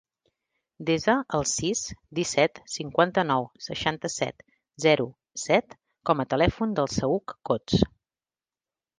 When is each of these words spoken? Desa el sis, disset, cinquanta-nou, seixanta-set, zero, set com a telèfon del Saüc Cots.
Desa 0.89 1.13
el 1.37 1.43
sis, 1.49 1.81
disset, 2.19 2.61
cinquanta-nou, 2.75 3.45
seixanta-set, 3.65 4.41
zero, 4.85 5.05
set 5.43 5.75
com 6.11 6.23
a 6.23 6.25
telèfon 6.33 6.73
del 6.81 6.89
Saüc 6.95 7.35
Cots. 7.51 7.85